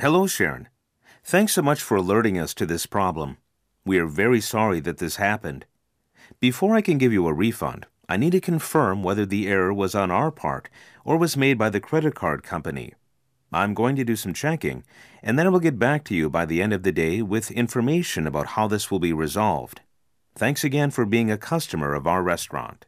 [0.00, 0.68] Hello, Sharon.
[1.22, 3.36] Thanks so much for alerting us to this problem.
[3.84, 5.66] We are very sorry that this happened.
[6.40, 9.94] Before I can give you a refund, I need to confirm whether the error was
[9.94, 10.70] on our part
[11.04, 12.94] or was made by the credit card company.
[13.52, 14.82] I'm going to do some checking,
[15.22, 17.50] and then I will get back to you by the end of the day with
[17.50, 19.82] information about how this will be resolved.
[20.34, 22.86] Thanks again for being a customer of our restaurant.